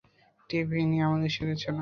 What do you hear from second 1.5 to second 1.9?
চলো!